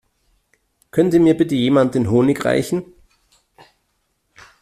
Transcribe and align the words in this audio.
Könnte 0.89 1.19
mir 1.19 1.37
bitte 1.37 1.53
jemand 1.53 1.93
den 1.93 2.09
Honig 2.09 2.43
reichen? 2.43 2.95